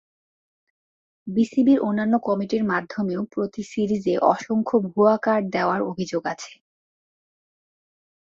[1.27, 6.51] বিসিবির অন্যান্য কমিটির মাধ্যমেও প্রতি সিরিজে অসংখ্য ভুয়া কার্ড দেওয়ার অভিযোগ আছে।